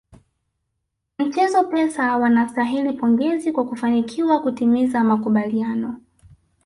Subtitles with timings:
[1.19, 6.01] Mchezo Pesa wanastahili pongezi kwa kufanikiwa kutimiza makubaliano